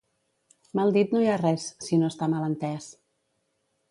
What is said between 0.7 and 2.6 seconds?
Mal dit no hi ha res, si no està mal